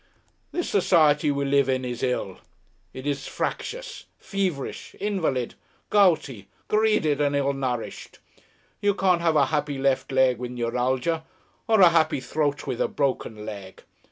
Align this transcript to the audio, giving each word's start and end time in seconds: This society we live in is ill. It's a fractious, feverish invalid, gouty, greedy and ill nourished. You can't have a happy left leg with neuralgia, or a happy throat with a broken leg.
This 0.51 0.67
society 0.67 1.29
we 1.29 1.45
live 1.45 1.69
in 1.69 1.85
is 1.85 2.01
ill. 2.01 2.39
It's 2.91 3.27
a 3.27 3.29
fractious, 3.29 4.05
feverish 4.17 4.95
invalid, 4.99 5.53
gouty, 5.91 6.47
greedy 6.67 7.11
and 7.11 7.35
ill 7.35 7.53
nourished. 7.53 8.17
You 8.79 8.95
can't 8.95 9.21
have 9.21 9.35
a 9.35 9.45
happy 9.53 9.77
left 9.77 10.11
leg 10.11 10.39
with 10.39 10.49
neuralgia, 10.49 11.23
or 11.67 11.81
a 11.81 11.89
happy 11.89 12.19
throat 12.19 12.65
with 12.65 12.81
a 12.81 12.87
broken 12.87 13.45
leg. 13.45 13.83